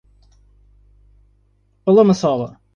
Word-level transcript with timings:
Palma 1.85 2.15
Sola 2.15 2.59